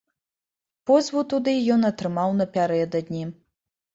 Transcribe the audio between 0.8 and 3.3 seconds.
Позву туды ён атрымаў напярэдадні.